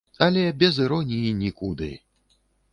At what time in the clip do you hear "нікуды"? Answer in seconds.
1.45-1.93